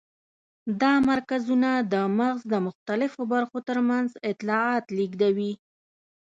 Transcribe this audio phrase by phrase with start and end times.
[0.81, 5.53] دا مرکزونه د مغز د مختلفو برخو تر منځ اطلاعات لېږدوي.